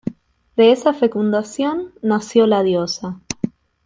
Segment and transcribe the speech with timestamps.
[0.57, 3.21] De esa fecundación nació la diosa.